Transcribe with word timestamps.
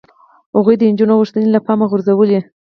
هغوی 0.55 0.75
د 0.77 0.83
نجونو 0.91 1.17
غوښتنې 1.19 1.47
له 1.51 1.59
پامه 1.65 1.85
غورځولې. 1.91 2.39